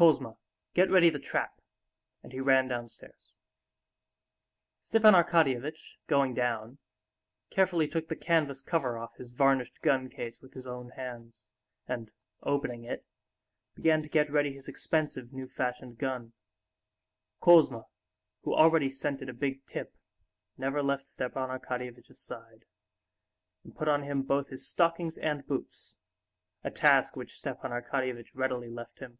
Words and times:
"Kouzma, 0.00 0.38
get 0.72 0.90
ready 0.90 1.10
the 1.10 1.18
trap," 1.18 1.60
and 2.22 2.32
he 2.32 2.40
ran 2.40 2.68
downstairs. 2.68 3.34
Stepan 4.80 5.12
Arkadyevitch, 5.12 5.98
going 6.06 6.32
down, 6.32 6.78
carefully 7.50 7.86
took 7.86 8.08
the 8.08 8.16
canvas 8.16 8.62
cover 8.62 8.96
off 8.96 9.14
his 9.16 9.30
varnished 9.30 9.82
gun 9.82 10.08
case 10.08 10.40
with 10.40 10.54
his 10.54 10.66
own 10.66 10.88
hands, 10.92 11.44
and 11.86 12.10
opening 12.42 12.82
it, 12.84 13.04
began 13.74 14.00
to 14.02 14.08
get 14.08 14.30
ready 14.30 14.54
his 14.54 14.68
expensive 14.68 15.34
new 15.34 15.46
fashioned 15.46 15.98
gun. 15.98 16.32
Kouzma, 17.42 17.84
who 18.44 18.54
already 18.54 18.88
scented 18.90 19.28
a 19.28 19.34
big 19.34 19.66
tip, 19.66 19.94
never 20.56 20.82
left 20.82 21.08
Stepan 21.08 21.50
Arkadyevitch's 21.50 22.22
side, 22.24 22.64
and 23.64 23.76
put 23.76 23.86
on 23.86 24.04
him 24.04 24.22
both 24.22 24.48
his 24.48 24.66
stockings 24.66 25.18
and 25.18 25.46
boots, 25.46 25.98
a 26.64 26.70
task 26.70 27.16
which 27.16 27.38
Stepan 27.38 27.70
Arkadyevitch 27.70 28.30
readily 28.32 28.70
left 28.70 29.00
him. 29.00 29.18